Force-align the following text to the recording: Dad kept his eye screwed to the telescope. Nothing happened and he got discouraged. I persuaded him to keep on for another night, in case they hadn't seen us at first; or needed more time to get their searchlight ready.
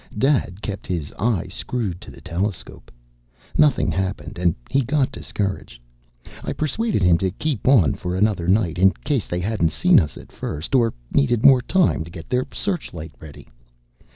Dad 0.17 0.63
kept 0.63 0.87
his 0.87 1.13
eye 1.19 1.45
screwed 1.49 2.01
to 2.01 2.09
the 2.09 2.21
telescope. 2.21 2.91
Nothing 3.55 3.91
happened 3.91 4.39
and 4.39 4.55
he 4.67 4.81
got 4.81 5.11
discouraged. 5.11 5.79
I 6.43 6.53
persuaded 6.53 7.03
him 7.03 7.19
to 7.19 7.29
keep 7.29 7.67
on 7.67 7.93
for 7.93 8.15
another 8.15 8.47
night, 8.47 8.79
in 8.79 8.93
case 9.05 9.27
they 9.27 9.41
hadn't 9.41 9.69
seen 9.69 9.99
us 9.99 10.17
at 10.17 10.31
first; 10.31 10.73
or 10.73 10.95
needed 11.11 11.45
more 11.45 11.61
time 11.61 12.03
to 12.03 12.09
get 12.09 12.29
their 12.31 12.47
searchlight 12.51 13.11
ready. 13.19 13.47